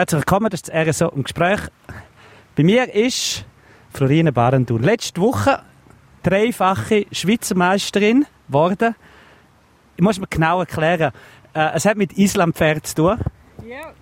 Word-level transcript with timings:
Herzlich 0.00 0.20
willkommen, 0.20 0.48
das 0.48 0.62
ist 0.62 0.70
das 0.72 1.02
RSO 1.02 1.08
im 1.14 1.24
Gespräch. 1.24 1.60
Bei 2.56 2.62
mir 2.62 2.94
ist 2.94 3.44
Florine 3.92 4.32
Barendul. 4.32 4.80
Letzte 4.80 5.20
Woche 5.20 5.60
dreifache 6.22 7.04
Schweizer 7.12 7.54
Meisterin 7.54 8.24
geworden. 8.46 8.94
Ich 9.96 10.02
muss 10.02 10.18
mir 10.18 10.26
genau 10.26 10.60
erklären, 10.60 11.12
äh, 11.52 11.72
es 11.74 11.84
hat 11.84 11.98
mit 11.98 12.14
Islampferd 12.14 12.86
zu 12.86 12.94
tun. 12.94 13.18
Ja. 13.68 13.92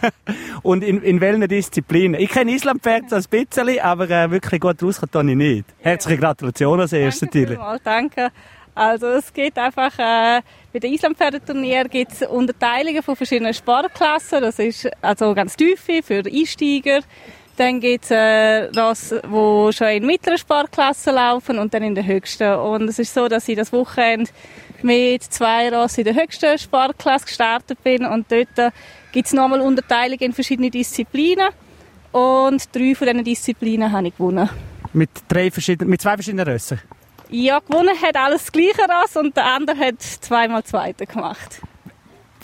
Und 0.62 0.82
in, 0.82 1.02
in 1.02 1.20
welchen 1.20 1.46
Disziplinen? 1.46 2.18
Ich 2.18 2.30
kenne 2.30 2.52
Islampferd 2.52 3.10
so 3.10 3.16
ein 3.16 3.24
bisschen, 3.28 3.78
aber 3.78 4.08
äh, 4.08 4.30
wirklich 4.30 4.58
gut 4.58 4.82
rauskommen 4.82 5.28
ich 5.28 5.36
nicht. 5.36 5.66
Herzliche 5.80 6.18
Gratulation 6.18 6.80
als 6.80 6.94
erstes 6.94 7.28
Danke 7.28 7.46
vielmals, 7.46 7.82
danke. 7.82 8.30
Also 8.74 9.08
es 9.08 9.32
geht 9.32 9.58
einfach, 9.58 9.98
äh, 9.98 10.42
bei 10.72 10.78
den 10.78 10.94
Islampferdeturnier 10.94 11.84
gibt 11.84 12.12
es 12.12 12.22
Unterteilungen 12.22 13.02
von 13.02 13.16
verschiedenen 13.16 13.52
Sportklassen. 13.52 14.40
Das 14.40 14.58
ist 14.58 14.88
also 15.02 15.34
ganz 15.34 15.56
tiefe 15.56 16.02
für 16.02 16.22
Einsteiger. 16.24 17.00
Dann 17.56 17.80
gibt 17.80 18.04
es 18.04 18.10
äh, 18.10 18.70
Ross, 18.78 19.10
die 19.10 19.72
schon 19.72 19.88
in 19.88 20.06
mittleren 20.06 20.38
Sportklassen 20.38 21.14
laufen 21.14 21.58
und 21.58 21.74
dann 21.74 21.82
in 21.82 21.94
der 21.94 22.06
höchsten. 22.06 22.54
Und 22.54 22.88
es 22.88 22.98
ist 22.98 23.12
so, 23.12 23.28
dass 23.28 23.48
ich 23.48 23.56
das 23.56 23.72
Wochenende 23.72 24.30
mit 24.82 25.24
zwei 25.24 25.68
Ross 25.74 25.98
in 25.98 26.04
der 26.04 26.14
höchsten 26.14 26.58
Sportklasse 26.58 27.26
gestartet 27.26 27.82
bin 27.82 28.06
und 28.06 28.32
dort 28.32 28.72
gibt 29.12 29.26
es 29.26 29.32
nochmal 29.34 29.60
Unterteilungen 29.60 30.20
in 30.20 30.32
verschiedene 30.32 30.70
Disziplinen. 30.70 31.48
Und 32.12 32.74
drei 32.74 32.94
von 32.94 33.06
diesen 33.06 33.24
Disziplinen 33.24 33.92
habe 33.92 34.08
ich 34.08 34.16
gewonnen. 34.16 34.48
Mit, 34.92 35.10
drei 35.28 35.50
verschiedenen, 35.50 35.90
mit 35.90 36.00
zwei 36.00 36.14
verschiedenen 36.14 36.46
Rössern. 36.48 36.80
Ja, 37.30 37.58
gewonnen 37.60 37.94
hat 38.00 38.16
alles 38.16 38.42
das 38.42 38.52
gleiche 38.52 38.88
Rass 38.88 39.16
und 39.16 39.36
der 39.36 39.44
andere 39.46 39.76
hat 39.78 40.00
zweimal 40.02 40.64
Zweite 40.64 41.06
gemacht. 41.06 41.60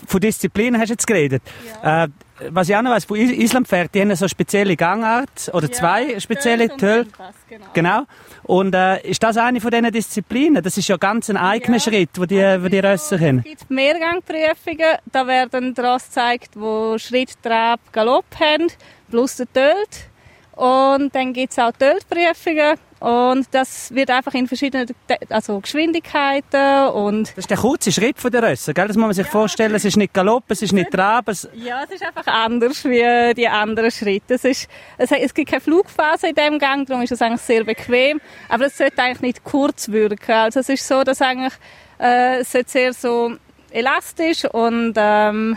Von 0.06 0.20
Disziplinen 0.20 0.80
hast 0.80 0.88
du 0.88 0.92
jetzt 0.92 1.06
geredet. 1.06 1.42
Äh, 1.82 2.08
was 2.50 2.68
ich 2.68 2.76
auch 2.76 2.82
noch 2.82 2.90
weiss, 2.90 3.06
von 3.06 3.16
Is- 3.16 3.32
Islampferd, 3.32 3.94
die 3.94 4.02
haben 4.02 4.14
so 4.14 4.28
spezielle 4.28 4.76
Gangart 4.76 5.50
oder 5.54 5.72
zwei 5.72 6.20
spezielle 6.20 6.68
Töl. 6.76 7.06
Genau. 7.48 7.66
Genau. 7.72 8.02
Und 8.42 8.74
äh, 8.74 9.00
ist 9.08 9.22
das 9.22 9.38
eine 9.38 9.58
von 9.60 9.70
diesen 9.70 9.90
Disziplinen? 9.90 10.62
Das 10.62 10.76
ist 10.76 10.86
ja 10.86 10.98
ganz 10.98 11.30
ein 11.30 11.38
eigener 11.38 11.78
Ja. 11.78 11.82
Schritt, 11.82 12.10
wo 12.16 12.26
die, 12.26 12.36
wo 12.62 12.68
die 12.68 12.78
Rösser 12.78 13.18
haben. 13.18 13.38
Es 13.38 13.44
gibt 13.44 13.70
Mehrgangprüfungen. 13.70 14.98
Da 15.10 15.26
werden 15.26 15.74
die 15.74 15.80
Ross 15.80 16.04
gezeigt, 16.04 16.50
wo 16.54 16.98
Schritt, 16.98 17.42
Trab, 17.42 17.80
Galopp 17.90 18.26
haben, 18.38 18.68
plus 19.10 19.36
der 19.36 19.52
Tölt. 19.52 20.10
Und 20.54 21.14
dann 21.14 21.32
gibt 21.32 21.52
es 21.52 21.58
auch 21.58 21.72
Töltprüfungen. 21.72 22.76
Und 23.06 23.46
das 23.52 23.94
wird 23.94 24.10
einfach 24.10 24.34
in 24.34 24.48
verschiedenen 24.48 24.88
also 25.28 25.60
Geschwindigkeiten 25.60 26.88
und 26.88 27.28
Das 27.28 27.38
ist 27.38 27.50
der 27.50 27.56
kurze 27.56 27.92
Schritt 27.92 28.18
von 28.18 28.32
der 28.32 28.42
Rösser, 28.42 28.74
gell? 28.74 28.88
Das 28.88 28.96
muss 28.96 29.06
man 29.06 29.14
sich 29.14 29.28
vorstellen. 29.28 29.76
Es 29.76 29.84
ist 29.84 29.96
nicht 29.96 30.12
Galopp, 30.12 30.42
es 30.48 30.60
ist 30.60 30.72
nicht 30.72 30.90
Trab. 30.90 31.28
Es, 31.28 31.48
Ja, 31.54 31.84
es 31.84 31.90
ist 31.92 32.02
einfach 32.02 32.26
anders 32.26 32.84
wie 32.84 33.32
die 33.34 33.46
anderen 33.46 33.92
Schritte. 33.92 34.34
Es, 34.34 34.44
ist, 34.44 34.68
es, 34.98 35.12
es 35.12 35.32
gibt 35.32 35.50
keine 35.50 35.60
Flugphase 35.60 36.30
in 36.30 36.34
dem 36.34 36.58
Gang, 36.58 36.84
darum 36.84 37.04
ist 37.04 37.12
es 37.12 37.22
eigentlich 37.22 37.42
sehr 37.42 37.62
bequem. 37.62 38.20
Aber 38.48 38.66
es 38.66 38.76
sollte 38.76 39.00
eigentlich 39.00 39.20
nicht 39.20 39.44
kurz 39.44 39.88
wirken. 39.88 40.32
Also 40.32 40.58
es 40.58 40.68
ist 40.68 40.84
so, 40.88 41.04
dass 41.04 41.22
eigentlich 41.22 41.54
äh, 42.00 42.40
es 42.40 42.50
sollte 42.50 42.70
sehr 42.70 42.92
so 42.92 43.36
elastisch 43.70 44.46
und 44.46 44.94
ähm, 44.96 45.56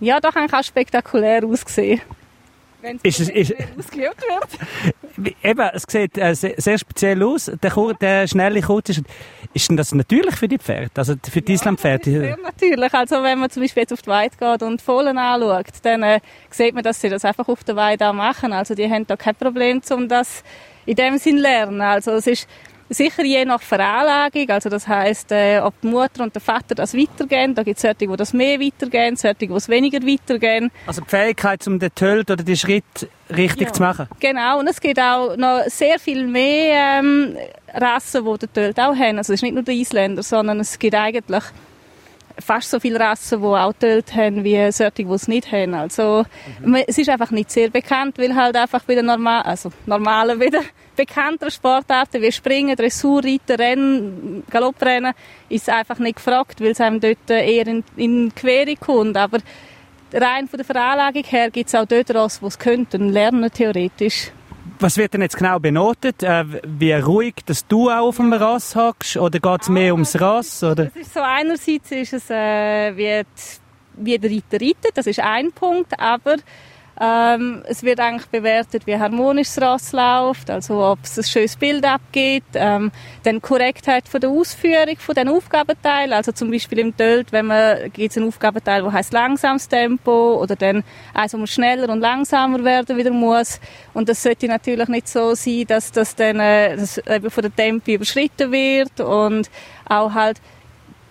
ja, 0.00 0.18
doch 0.18 0.34
eigentlich 0.34 0.52
auch 0.52 0.64
spektakulär 0.64 1.44
aussehen. 1.44 2.00
Wenn 2.82 2.98
Ist 3.02 3.20
es- 3.20 3.28
ist- 3.28 3.54
ausgeübt 3.78 4.22
wird. 5.16 5.34
eben, 5.42 5.68
es 5.72 5.84
sieht 5.88 6.18
äh, 6.18 6.34
sehr, 6.34 6.54
sehr 6.58 6.78
speziell 6.78 7.22
aus. 7.22 7.50
Der, 7.62 7.70
kur 7.70 7.94
der 7.94 8.26
schnelle 8.26 8.60
kurze 8.60 8.92
Schritt. 8.94 9.06
Ist 9.54 9.68
denn 9.68 9.76
das 9.76 9.92
natürlich 9.92 10.34
für 10.36 10.48
die 10.48 10.58
Pferde? 10.58 10.90
Also 10.96 11.14
für 11.30 11.40
die 11.42 11.52
Islampferde? 11.52 12.10
Sehr 12.10 12.38
natürlich. 12.42 12.92
Also 12.94 13.22
wenn 13.22 13.38
man 13.38 13.50
zum 13.50 13.62
Beispiel 13.62 13.82
jetzt 13.82 13.92
auf 13.92 14.02
die 14.02 14.08
Weide 14.10 14.34
geht 14.36 14.62
und 14.62 14.80
die 14.80 14.84
Fohlen 14.84 15.16
anschaut, 15.18 15.66
dann 15.82 16.02
äh, 16.02 16.20
sieht 16.50 16.74
man, 16.74 16.82
dass 16.82 17.00
sie 17.00 17.08
das 17.08 17.24
einfach 17.24 17.48
auf 17.48 17.62
der 17.64 17.76
Weide 17.76 18.08
auch 18.08 18.14
machen. 18.14 18.52
Also 18.52 18.74
die 18.74 18.88
haben 18.90 19.06
da 19.06 19.16
kein 19.16 19.34
Problem, 19.34 19.80
um 19.90 20.08
das 20.08 20.42
in 20.86 20.96
dem 20.96 21.18
Sinn 21.18 21.36
lernen. 21.36 21.80
Also 21.80 22.12
es 22.12 22.26
ist 22.26 22.48
sicher 22.92 23.24
je 23.24 23.44
nach 23.44 23.60
Veranlagung. 23.62 24.48
Also 24.50 24.68
das 24.68 24.86
heißt, 24.86 25.32
äh, 25.32 25.60
ob 25.60 25.80
die 25.80 25.88
Mutter 25.88 26.22
und 26.22 26.34
der 26.34 26.42
Vater 26.42 26.74
das 26.74 26.94
weitergehen. 26.94 27.54
Da 27.54 27.62
gibt 27.62 27.76
es 27.78 27.82
solche, 27.82 27.96
die 28.06 28.16
das 28.16 28.32
mehr 28.32 28.60
weitergehen, 28.60 29.16
solche, 29.16 29.36
die 29.46 29.52
es 29.52 29.68
weniger 29.68 29.98
weitergehen. 30.06 30.70
Also 30.86 31.00
die 31.02 31.08
Fähigkeit, 31.08 31.66
um 31.66 31.78
den 31.78 31.94
Tölt 31.94 32.30
oder 32.30 32.42
den 32.42 32.56
Schritt 32.56 32.84
richtig 33.34 33.68
Ja. 33.68 33.72
zu 33.72 33.82
machen? 33.82 34.08
Genau, 34.20 34.58
und 34.60 34.68
es 34.68 34.80
gibt 34.80 34.98
auch 35.00 35.36
noch 35.36 35.62
sehr 35.66 35.98
viel 35.98 36.26
mehr 36.26 36.98
ähm, 37.00 37.36
Rassen, 37.74 38.24
die 38.24 38.38
den 38.38 38.52
Tölt 38.52 38.78
auch 38.80 38.94
haben. 38.94 39.18
Also 39.18 39.32
es 39.32 39.38
ist 39.38 39.42
nicht 39.42 39.54
nur 39.54 39.62
der 39.62 39.74
Isländer, 39.74 40.22
sondern 40.22 40.60
es 40.60 40.78
gibt 40.78 40.94
eigentlich 40.94 41.44
fast 42.38 42.70
so 42.70 42.80
viele 42.80 42.98
Rassen, 43.00 43.40
die 43.40 43.46
auch 43.46 43.72
Tölt 43.72 44.14
haben, 44.14 44.44
wie 44.44 44.70
solche, 44.72 44.92
die 44.92 45.04
es 45.04 45.28
nicht 45.28 45.50
haben. 45.52 45.74
Also 45.74 46.24
man- 46.64 46.84
es 46.86 46.98
ist 46.98 47.08
einfach 47.08 47.30
nicht 47.30 47.50
sehr 47.50 47.70
bekannt, 47.70 48.18
weil 48.18 48.34
halt 48.34 48.56
einfach 48.56 48.82
bei 48.84 48.94
den 48.94 49.06
normal, 49.06 49.42
also 49.42 49.70
normalen, 49.86 50.38
bei 50.38 50.46
den 50.50 50.62
bekannteren 50.96 51.50
Sportarten 51.50 52.20
wie 52.22 52.32
Springen, 52.32 52.76
Dressur, 52.76 53.22
Reiten, 53.24 53.56
Rennen, 53.56 54.42
Galopprennen 54.50 55.12
ist 55.48 55.68
es 55.68 55.74
einfach 55.74 55.98
nicht 55.98 56.16
gefragt, 56.16 56.60
weil 56.60 56.72
es 56.72 56.80
einem 56.80 57.00
dort 57.00 57.28
eher 57.30 57.66
in, 57.66 57.82
in 57.96 58.28
die 58.28 58.34
Quere 58.34 58.76
kommt. 58.76 59.16
Aber 59.16 59.38
rein 60.12 60.48
von 60.48 60.58
der 60.58 60.66
Veranlagung 60.66 61.24
her 61.24 61.50
gibt 61.50 61.68
es 61.68 61.74
auch 61.74 61.86
dort 61.86 62.14
Ross, 62.14 62.40
die 62.40 62.46
es 62.46 62.58
könnten 62.58 63.08
lernen, 63.08 63.50
theoretisch. 63.50 64.30
Was 64.82 64.96
wird 64.96 65.14
denn 65.14 65.22
jetzt 65.22 65.36
genau 65.36 65.60
benotet? 65.60 66.24
Äh, 66.24 66.44
wie 66.66 66.92
ruhig, 66.92 67.36
dass 67.46 67.64
du 67.68 67.88
auch 67.88 68.08
auf 68.08 68.16
dem 68.16 68.32
Ross 68.32 68.74
hockst? 68.74 69.16
Oder 69.16 69.38
geht 69.38 69.62
es 69.62 69.68
mehr 69.68 69.92
ums 69.92 70.20
Ross? 70.20 70.64
Oder? 70.64 70.86
Es 70.86 70.96
ist 70.96 71.14
so, 71.14 71.20
einerseits 71.20 71.92
ist 71.92 72.12
es, 72.12 72.28
äh, 72.28 72.96
wie, 72.96 73.22
die, 73.22 74.04
wie 74.04 74.18
der 74.18 74.28
Reiter 74.28 74.60
reitet, 74.60 74.90
das 74.96 75.06
ist 75.06 75.20
ein 75.20 75.52
Punkt, 75.52 75.92
aber 76.00 76.34
ähm, 77.00 77.62
es 77.66 77.82
wird 77.82 78.00
eigentlich 78.00 78.28
bewertet, 78.28 78.86
wie 78.86 78.98
harmonisch 78.98 79.54
das 79.54 79.62
Ross 79.62 79.92
läuft, 79.92 80.50
also 80.50 80.84
ob 80.84 80.98
es 81.02 81.18
ein 81.18 81.24
schönes 81.24 81.56
Bild 81.56 81.84
abgibt, 81.84 82.54
ähm, 82.54 82.92
dann 83.22 83.40
Korrektheit 83.40 84.08
von 84.08 84.20
der 84.20 84.30
Ausführung 84.30 84.96
von 84.98 85.14
den 85.14 85.28
Aufgabenteilen, 85.28 86.12
also 86.12 86.32
zum 86.32 86.50
Beispiel 86.50 86.80
im 86.80 86.96
Tölt, 86.96 87.32
wenn 87.32 87.46
man 87.46 87.90
gibt 87.92 88.10
es 88.10 88.16
einen 88.18 88.28
Aufgabenteil, 88.28 88.82
der 88.82 88.92
heißt 88.92 89.12
langsames 89.12 89.68
Tempo 89.68 90.40
oder 90.40 90.54
dann 90.56 90.84
wo 91.14 91.36
man 91.38 91.46
schneller 91.46 91.88
und 91.88 92.00
langsamer 92.00 92.62
werden 92.64 92.96
wieder 92.96 93.10
muss. 93.10 93.60
Und 93.94 94.08
das 94.08 94.22
sollte 94.22 94.46
natürlich 94.46 94.88
nicht 94.88 95.08
so 95.08 95.34
sein, 95.34 95.64
dass 95.66 95.92
das 95.92 96.14
dann 96.14 96.40
äh, 96.40 96.76
dass 96.76 96.98
eben 96.98 97.30
von 97.30 97.42
der 97.42 97.54
Tempo 97.54 97.90
überschritten 97.90 98.52
wird 98.52 99.00
und 99.00 99.50
auch 99.88 100.12
halt 100.12 100.40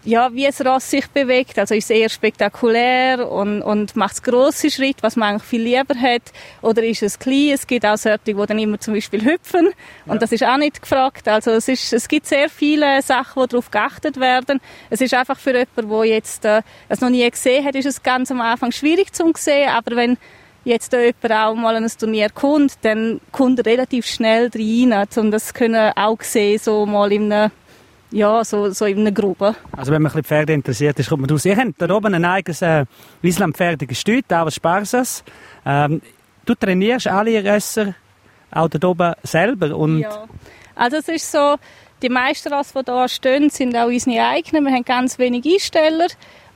ja, 0.03 0.33
wie 0.33 0.45
es 0.45 0.63
Ross 0.65 0.89
sich 0.89 1.07
bewegt. 1.07 1.59
Also 1.59 1.75
ist 1.75 1.85
es 1.85 1.89
eher 1.89 2.09
spektakulär 2.09 3.29
und, 3.29 3.61
und 3.61 3.95
macht 3.95 4.13
es 4.13 4.23
grosse 4.23 4.71
Schritte, 4.71 5.03
was 5.03 5.15
man 5.15 5.29
eigentlich 5.29 5.43
viel 5.43 5.61
lieber 5.61 5.95
hat. 5.95 6.23
Oder 6.61 6.83
ist 6.83 7.03
es 7.03 7.19
klein? 7.19 7.51
Es 7.53 7.67
gibt 7.67 7.85
auch 7.85 7.97
solche, 7.97 8.19
die 8.25 8.33
dann 8.33 8.59
immer 8.59 8.79
zum 8.79 8.93
Beispiel 8.93 9.23
hüpfen. 9.23 9.69
Und 10.07 10.21
das 10.21 10.31
ist 10.31 10.43
auch 10.43 10.57
nicht 10.57 10.81
gefragt. 10.81 11.27
Also 11.27 11.51
es, 11.51 11.67
ist, 11.67 11.93
es 11.93 12.07
gibt 12.07 12.25
sehr 12.25 12.49
viele 12.49 13.01
Sachen, 13.01 13.43
die 13.43 13.49
darauf 13.49 13.69
geachtet 13.69 14.19
werden. 14.19 14.59
Es 14.89 15.01
ist 15.01 15.13
einfach 15.13 15.37
für 15.37 15.51
jemanden, 15.51 15.89
der 15.89 16.05
jetzt 16.05 16.45
äh, 16.45 16.61
es 16.89 17.01
noch 17.01 17.09
nie 17.09 17.29
gesehen 17.29 17.63
hat, 17.65 17.75
ist 17.75 17.85
es 17.85 18.01
ganz 18.01 18.31
am 18.31 18.41
Anfang 18.41 18.71
schwierig 18.71 19.13
zu 19.13 19.31
sehen. 19.35 19.69
Aber 19.69 19.95
wenn 19.95 20.17
jetzt 20.63 20.93
jemand 20.93 21.31
auch 21.31 21.55
mal 21.55 21.75
an 21.75 21.83
ein 21.83 21.91
Turnier 21.97 22.29
kommt, 22.29 22.73
dann 22.83 23.19
kommt 23.31 23.59
er 23.59 23.65
relativ 23.65 24.05
schnell 24.05 24.49
rein, 24.53 25.07
um 25.15 25.31
das 25.31 25.53
können 25.53 25.91
auch 25.95 26.21
sehen, 26.21 26.59
so 26.59 26.85
mal 26.85 27.11
in 27.11 27.31
einer 27.31 27.51
ja, 28.11 28.43
so, 28.43 28.69
so 28.71 28.85
in 28.85 28.99
einer 28.99 29.11
Gruppe. 29.11 29.55
Also 29.71 29.91
wenn 29.91 30.01
man 30.01 30.13
ein 30.13 30.23
Pferde 30.23 30.53
interessiert 30.53 30.99
ist, 30.99 31.09
kommt 31.09 31.21
man 31.21 31.29
raus. 31.29 31.45
Ihr 31.45 31.57
habt 31.57 31.81
da 31.81 31.89
oben 31.89 32.13
ein 32.13 32.25
eigenes 32.25 32.61
äh, 32.61 32.85
Islandpferdegestüt, 33.21 34.31
auch 34.33 34.45
was 34.45 34.55
Sparsas. 34.55 35.23
Ähm, 35.65 36.01
du 36.45 36.55
trainierst 36.55 37.07
alle 37.07 37.43
Rösser 37.43 37.95
auch 38.51 38.67
da 38.67 38.87
oben 38.87 39.13
selber 39.23 39.75
und 39.75 39.99
Ja. 39.99 40.27
Also 40.75 40.97
es 40.97 41.07
ist 41.07 41.31
so, 41.31 41.55
die 42.01 42.09
meisten 42.09 42.51
Rassen, 42.51 42.83
die 42.85 42.91
hier 42.91 43.07
stehen, 43.07 43.49
sind 43.49 43.75
auch 43.75 43.87
unsere 43.87 44.25
eigenen. 44.25 44.65
Wir 44.65 44.73
haben 44.73 44.85
ganz 44.85 45.19
wenig 45.19 45.45
Einsteller. 45.45 46.07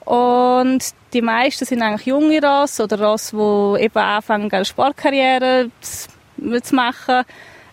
Und 0.05 0.79
die 1.13 1.21
meisten 1.21 1.65
sind 1.65 1.81
eigentlich 1.81 2.07
junge 2.07 2.41
Rassen 2.41 2.83
oder 2.83 2.99
Rassen, 2.99 3.37
die 3.39 3.83
eben 3.83 3.97
anfangen, 3.97 4.51
eine 4.51 4.65
Sportkarriere 4.65 5.69
zu 5.81 6.75
machen. 6.75 7.23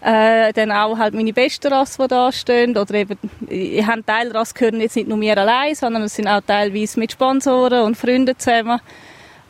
Äh, 0.05 0.53
dann 0.53 0.73
auch 0.73 0.99
halt 0.99 1.15
meine 1.15 1.33
besten 1.33 1.73
Rassen, 1.73 2.09
die 2.09 2.15
hier 2.15 2.33
stehen. 2.33 2.77
Oder 2.77 2.95
eben, 2.95 3.17
ich 3.49 3.87
habe 3.87 4.05
Teilrassen 4.05 4.55
gehören 4.59 4.81
jetzt 4.81 4.97
nicht 4.97 5.09
nur 5.09 5.17
mir 5.17 5.39
allein, 5.39 5.77
sondern 5.77 6.03
es 6.03 6.17
sind 6.17 6.27
auch 6.27 6.41
teilweise 6.45 6.99
mit 6.99 7.13
Sponsoren 7.13 7.85
und 7.85 7.97
Freunden 7.97 8.37
zusammen. 8.37 8.81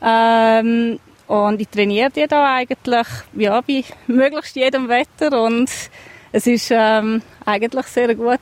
Ähm, 0.03 0.99
und 1.27 1.61
ich 1.61 1.69
trainiere 1.69 2.11
die 2.11 2.27
da 2.27 2.57
eigentlich 2.57 3.07
ja, 3.35 3.61
bei 3.63 3.85
möglichst 4.07 4.57
jedem 4.57 4.89
Wetter 4.89 5.43
und 5.43 5.71
es 6.33 6.47
ist 6.47 6.71
ähm, 6.71 7.23
eigentlich 7.47 7.87
sehr 7.87 8.15
gut, 8.15 8.41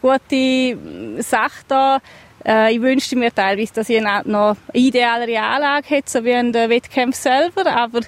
gute 0.00 0.78
Sache 1.22 1.62
da. 1.68 1.98
Äh, 2.44 2.74
ich 2.74 2.82
wünschte 2.82 3.16
mir 3.16 3.32
teilweise, 3.32 3.74
dass 3.74 3.88
ich 3.88 4.02
noch 4.02 4.24
eine 4.24 4.56
idealere 4.72 5.38
Anlage 5.38 5.88
hätte, 5.88 6.10
so 6.10 6.24
wie 6.24 6.32
in 6.32 6.52
den 6.52 6.70
Wettkämpfen 6.70 7.22
selber, 7.22 7.70
aber 7.70 8.00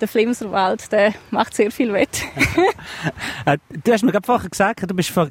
der 0.00 0.08
Flimserwald, 0.08 0.90
der 0.92 1.14
macht 1.30 1.54
sehr 1.54 1.70
viel 1.70 1.92
wett. 1.92 2.22
äh, 3.46 3.58
du 3.84 3.92
hast 3.92 4.02
mir 4.02 4.12
gerade 4.12 4.26
vorher 4.26 4.48
gesagt, 4.48 4.88
du 4.88 4.94
bist 4.94 5.10
vor 5.10 5.28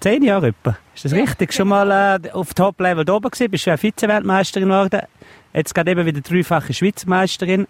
zehn 0.00 0.22
Jahren 0.22 0.44
etwa. 0.44 0.76
Ist 0.94 1.04
das 1.04 1.12
richtig? 1.12 1.52
Schon 1.52 1.68
mal 1.68 2.20
äh, 2.22 2.30
auf 2.30 2.54
Top-Level 2.54 3.08
oben 3.10 3.30
gewesen, 3.30 3.50
bist 3.50 3.66
du 3.66 3.70
ja 3.70 3.76
Vize-Weltmeisterin 3.76 4.68
geworden. 4.68 5.02
Jetzt 5.52 5.74
gerade 5.74 5.90
eben 5.90 6.06
wieder 6.06 6.20
dreifache 6.20 6.72
Schweizer 6.72 7.08
Meisterin. 7.08 7.66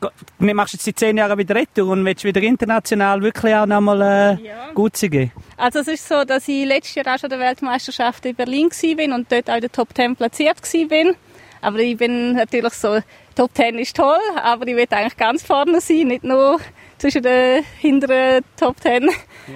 Du 0.00 0.54
machst 0.54 0.74
jetzt 0.74 0.86
die 0.86 0.94
zehn 0.94 1.16
Jahre 1.16 1.38
wieder 1.38 1.54
retour 1.54 1.88
und 1.88 2.04
willst 2.04 2.24
wieder 2.24 2.42
international 2.42 3.22
wirklich 3.22 3.54
auch 3.54 3.66
nochmal 3.66 4.00
äh, 4.40 4.46
ja. 4.46 4.70
gut 4.74 4.96
sein. 4.96 5.30
Also 5.56 5.80
es 5.80 5.88
ist 5.88 6.08
so, 6.08 6.24
dass 6.24 6.48
ich 6.48 6.66
letztes 6.66 6.94
Jahr 6.96 7.14
auch 7.14 7.18
schon 7.18 7.30
der 7.30 7.38
Weltmeisterschaft 7.38 8.24
in 8.26 8.34
Berlin 8.34 8.68
war 8.70 9.14
und 9.14 9.30
dort 9.30 9.48
auch 9.48 9.54
in 9.54 9.60
der 9.60 9.72
Top 9.72 9.88
10 9.94 10.16
platziert 10.16 10.60
war. 10.60 11.14
Aber 11.60 11.78
ich 11.78 11.96
bin 11.96 12.34
natürlich 12.34 12.74
so, 12.74 12.98
Top 13.34 13.50
10 13.54 13.78
ist 13.78 13.96
toll, 13.96 14.18
aber 14.42 14.66
ich 14.66 14.76
will 14.76 14.86
eigentlich 14.90 15.16
ganz 15.16 15.42
vorne 15.42 15.80
sein, 15.80 16.08
nicht 16.08 16.24
nur 16.24 16.60
zwischen 16.98 17.22
den 17.22 17.64
hinteren 17.80 18.44
Top 18.56 18.80
10. 18.80 19.08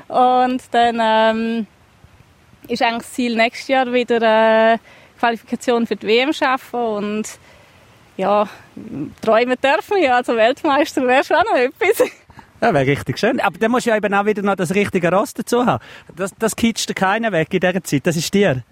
Ja. 0.08 0.44
Und 0.44 0.62
dann 0.72 0.98
ähm, 1.00 1.66
ist 2.66 2.82
eigentlich 2.82 3.02
das 3.02 3.12
Ziel 3.12 3.36
nächstes 3.36 3.68
Jahr 3.68 3.92
wieder 3.92 4.74
äh, 4.74 4.78
Qualifikation 5.18 5.86
für 5.86 5.96
die 5.96 6.06
WM 6.06 6.32
schaffen 6.32 6.80
und 6.80 7.24
ja, 8.16 8.48
träumen 9.22 9.56
dürfen 9.62 10.02
ja, 10.02 10.16
also 10.16 10.34
Weltmeister 10.34 11.06
wäre 11.06 11.24
schon 11.24 11.36
noch 11.36 11.56
etwas. 11.56 12.10
Ja, 12.60 12.74
wäre 12.74 12.86
richtig 12.86 13.18
schön. 13.18 13.38
Aber 13.40 13.56
dann 13.58 13.70
musst 13.70 13.86
du 13.86 13.90
ja 13.90 13.96
eben 13.96 14.12
auch 14.12 14.26
wieder 14.26 14.42
noch 14.42 14.56
das 14.56 14.74
richtige 14.74 15.12
Rost 15.12 15.38
dazu 15.38 15.64
haben. 15.64 15.82
Das, 16.16 16.32
das 16.36 16.56
kitscht 16.56 16.88
dir 16.88 16.94
keiner 16.94 17.30
weg 17.30 17.54
in 17.54 17.60
dieser 17.60 17.84
Zeit. 17.84 18.06
Das 18.06 18.16
ist 18.16 18.34
dir. 18.34 18.64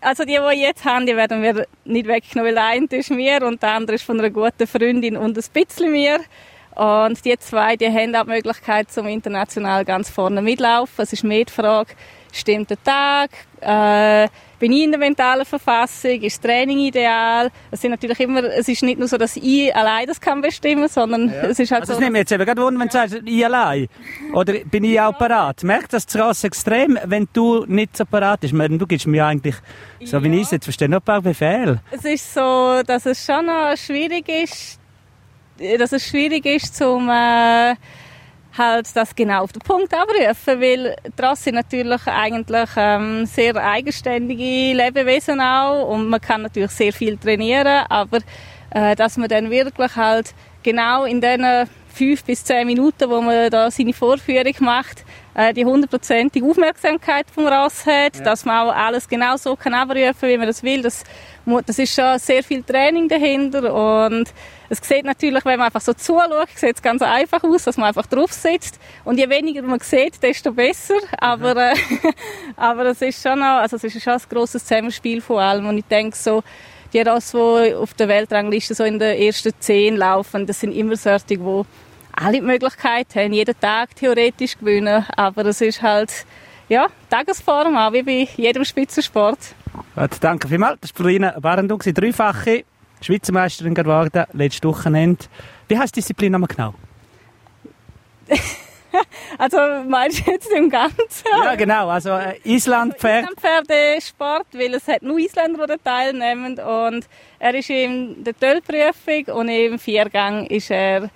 Also 0.00 0.24
die, 0.24 0.38
die 0.38 0.60
jetzt 0.60 0.84
haben, 0.84 1.06
die 1.06 1.16
werden 1.16 1.42
wir 1.42 1.66
nicht 1.84 2.06
weggenommen, 2.06 2.54
weil 2.54 2.58
eine 2.58 2.86
ist 2.90 3.10
mir 3.10 3.42
und 3.44 3.62
der 3.62 3.72
andere 3.72 3.96
ist 3.96 4.04
von 4.04 4.18
einer 4.18 4.30
guten 4.30 4.66
Freundin 4.66 5.16
und 5.16 5.36
ein 5.36 5.44
bisschen 5.52 5.90
mir. 5.90 6.20
Und 6.76 7.24
die 7.24 7.38
zwei, 7.38 7.76
die 7.76 7.86
haben 7.86 8.14
auch 8.16 8.24
die 8.24 8.30
Möglichkeit, 8.30 8.90
zum 8.90 9.06
international 9.06 9.84
ganz 9.84 10.10
vorne 10.10 10.42
mitlaufen. 10.42 11.02
Es 11.02 11.12
ist 11.12 11.22
mehr 11.22 11.44
die 11.44 11.52
Frage, 11.52 11.94
stimmt 12.32 12.70
der 12.70 12.82
Tag, 12.82 13.30
äh, 13.60 14.28
bin 14.58 14.72
ich 14.72 14.84
in 14.84 14.90
der 14.90 14.98
mentalen 14.98 15.44
Verfassung, 15.44 16.22
ist 16.22 16.38
das 16.38 16.40
Training 16.40 16.78
ideal. 16.78 17.50
Es 17.70 17.80
sind 17.80 17.90
natürlich 17.90 18.18
immer, 18.20 18.42
es 18.44 18.66
ist 18.66 18.82
nicht 18.82 18.98
nur 18.98 19.08
so, 19.08 19.16
dass 19.16 19.36
ich 19.36 19.74
allein 19.74 20.06
das 20.06 20.20
kann 20.20 20.40
bestimmen, 20.40 20.88
sondern 20.88 21.28
ja. 21.28 21.42
es 21.42 21.58
ist 21.58 21.70
halt 21.70 21.82
also 21.82 21.94
so. 21.94 22.00
Das 22.00 22.04
nimmt 22.04 22.16
jetzt 22.16 22.32
eben 22.32 22.44
gerade 22.44 22.62
wunder, 22.62 22.80
wenn 22.80 22.88
du 22.88 22.92
sagst, 22.92 23.20
ich 23.24 23.44
allein. 23.44 23.88
Oder 24.32 24.54
bin 24.64 24.84
ich 24.84 25.00
auch 25.00 25.16
parat? 25.18 25.62
Merkt 25.62 25.92
das 25.92 26.06
krass 26.06 26.44
extrem, 26.44 26.98
wenn 27.04 27.28
du 27.32 27.64
nicht 27.66 27.96
so 27.96 28.04
parat 28.04 28.40
bist? 28.40 28.54
Du 28.54 28.86
gibst 28.86 29.06
mir 29.06 29.26
eigentlich, 29.26 29.56
so 30.02 30.16
ja. 30.16 30.24
wie 30.24 30.34
ich 30.34 30.42
es 30.42 30.50
jetzt 30.52 30.64
verstehe, 30.64 30.88
noch 30.88 30.98
ein 30.98 31.02
paar 31.02 31.20
Befehle. 31.22 31.80
Es 31.90 32.04
ist 32.04 32.34
so, 32.34 32.82
dass 32.86 33.06
es 33.06 33.24
schon 33.24 33.46
noch 33.46 33.76
schwierig 33.76 34.28
ist, 34.28 34.80
dass 35.78 35.92
es 35.92 36.06
schwierig 36.06 36.46
ist, 36.46 36.76
zum 36.76 37.08
äh, 37.08 37.74
halt 38.56 38.88
das 38.94 39.14
genau 39.14 39.42
auf 39.42 39.52
den 39.52 39.62
Punkt 39.62 39.92
abrufen, 39.92 40.60
weil 40.60 40.96
die 41.04 41.22
Rasse 41.22 41.50
natürlich 41.50 42.06
eigentlich 42.06 42.68
ähm, 42.76 43.26
sehr 43.26 43.56
eigenständige 43.56 44.74
Lebewesen 44.74 45.40
auch 45.40 45.88
und 45.88 46.08
man 46.08 46.20
kann 46.20 46.42
natürlich 46.42 46.70
sehr 46.70 46.92
viel 46.92 47.16
trainieren, 47.16 47.84
aber 47.88 48.18
äh, 48.70 48.94
dass 48.94 49.16
man 49.16 49.28
dann 49.28 49.50
wirklich 49.50 49.96
halt 49.96 50.34
genau 50.62 51.04
in 51.04 51.20
diesen 51.20 51.68
fünf 51.94 52.24
bis 52.24 52.44
zehn 52.44 52.66
Minuten, 52.66 53.08
wo 53.08 53.20
man 53.20 53.50
da 53.50 53.70
seine 53.70 53.92
Vorführung 53.92 54.54
macht, 54.60 55.04
äh, 55.34 55.54
die 55.54 55.64
hundertprozentige 55.64 56.44
Aufmerksamkeit 56.44 57.26
vom 57.32 57.46
Rass 57.46 57.86
hat, 57.86 58.16
ja. 58.16 58.24
dass 58.24 58.44
man 58.44 58.66
auch 58.68 58.74
alles 58.74 59.08
genau 59.08 59.36
so 59.36 59.54
kann 59.56 59.74
abrufen, 59.74 60.28
wie 60.28 60.36
man 60.36 60.46
das 60.46 60.62
will. 60.62 60.82
Das, 60.82 61.04
das 61.66 61.78
ist 61.78 61.94
schon 61.94 62.18
sehr 62.18 62.42
viel 62.42 62.62
Training 62.62 63.08
dahinter 63.08 63.72
und 63.72 64.32
es 64.68 64.78
sieht 64.82 65.04
natürlich, 65.04 65.44
wenn 65.44 65.58
man 65.58 65.66
einfach 65.66 65.80
so 65.80 65.92
zuschaut, 65.92 66.48
sieht 66.54 66.76
es 66.76 66.82
ganz 66.82 67.02
einfach 67.02 67.42
aus, 67.44 67.64
dass 67.64 67.76
man 67.76 67.88
einfach 67.88 68.06
drauf 68.06 68.32
sitzt 68.32 68.78
und 69.04 69.18
je 69.18 69.28
weniger 69.28 69.62
man 69.62 69.80
sieht, 69.80 70.22
desto 70.22 70.52
besser. 70.52 70.98
Aber, 71.18 71.56
äh, 71.56 71.74
aber 72.56 72.86
es 72.86 73.02
ist 73.02 73.22
schon 73.22 73.42
auch, 73.42 73.60
also 73.60 73.76
es 73.76 73.84
ist 73.84 74.02
schon 74.02 74.14
ein 74.14 74.22
grosses 74.28 74.64
Zusammenspiel 74.64 75.20
von 75.20 75.38
allem 75.38 75.66
und 75.66 75.78
ich 75.78 75.84
denke 75.84 76.16
so, 76.16 76.42
die 76.92 77.00
Rasse, 77.00 77.66
die 77.66 77.74
auf 77.74 77.92
der 77.94 78.08
Weltrangliste 78.08 78.74
so 78.74 78.84
in 78.84 78.98
den 78.98 79.18
ersten 79.18 79.52
zehn 79.58 79.96
laufen, 79.96 80.46
das 80.46 80.60
sind 80.60 80.72
immer 80.72 80.96
solche, 80.96 81.26
die 81.26 81.64
alle 82.16 82.32
die 82.34 82.40
Möglichkeit 82.40 83.08
haben, 83.16 83.32
jeden 83.32 83.58
Tag 83.58 83.96
theoretisch 83.96 84.56
gewinnen. 84.56 85.04
Aber 85.16 85.44
es 85.46 85.60
ist 85.60 85.82
halt, 85.82 86.10
ja, 86.68 86.86
Tagesform, 87.10 87.76
auch 87.76 87.92
wie 87.92 88.02
bei 88.02 88.28
jedem 88.36 88.64
Spitzensport. 88.64 89.38
Gut, 89.96 90.10
danke 90.20 90.46
vielmals. 90.46 90.78
Das 90.80 90.90
war 90.90 90.96
Florina 90.98 91.38
Barendung, 91.40 91.80
dreifache 91.80 92.64
Schweizer 93.04 93.32
Meisterin 93.32 93.74
geworden, 93.74 94.24
letztes 94.32 94.64
Wochenende. 94.68 95.24
Wie 95.68 95.78
heißt 95.78 95.94
die 95.94 96.00
Disziplin 96.00 96.32
nochmal 96.32 96.48
genau? 96.48 96.74
also 99.38 99.58
meinst 99.88 100.26
du 100.26 100.30
jetzt 100.30 100.50
im 100.50 100.70
Ganzen? 100.70 101.26
Ja, 101.44 101.54
genau. 101.54 101.88
Also 101.88 102.10
äh, 102.10 102.38
Islandpferd. 102.44 103.26
Also 103.26 103.36
Islandpferdesport, 103.36 104.46
weil 104.52 104.74
es 104.74 104.88
hat 104.88 105.02
nur 105.02 105.18
Isländer, 105.18 105.66
die 105.66 105.82
teilnehmen. 105.82 106.58
Und 106.58 107.06
er 107.38 107.54
ist 107.54 107.70
in 107.70 108.24
der 108.24 108.38
Töllprüfung 108.38 109.34
und 109.34 109.48
im 109.48 109.78
Viergang 109.78 110.46
ist 110.46 110.70
er 110.70 111.10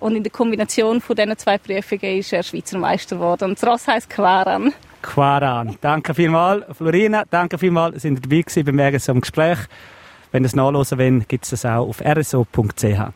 und 0.00 0.16
in 0.16 0.22
der 0.22 0.32
Kombination 0.32 1.00
von 1.00 1.16
diesen 1.16 1.36
zwei 1.38 1.58
Prüfungen 1.58 2.18
ist 2.18 2.32
er 2.32 2.42
Schweizer 2.42 2.78
Meister 2.78 3.16
geworden. 3.16 3.44
Und 3.44 3.62
das 3.62 3.68
Ross 3.68 3.88
heisst 3.88 4.10
Quaran. 4.10 4.72
Quaran. 5.02 5.76
Danke 5.80 6.14
vielmals, 6.14 6.64
Florina. 6.76 7.24
Danke 7.28 7.58
vielmals, 7.58 8.02
sind 8.02 8.18
ihr 8.18 8.22
dabei 8.22 8.42
gewesen 8.42 9.04
beim 9.06 9.20
Gespräch. 9.20 9.58
Wenn 10.34 10.42
ihr 10.42 10.46
es 10.46 10.56
nachlesen 10.56 10.98
wollt, 10.98 11.28
gibt 11.28 11.44
es 11.44 11.50
das 11.50 11.64
auch 11.64 11.88
auf 11.88 12.00
rso.ch. 12.00 13.14